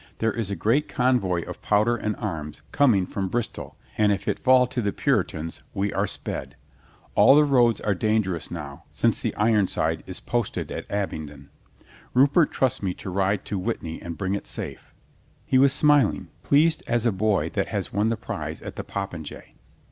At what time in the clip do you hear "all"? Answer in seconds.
7.13-7.35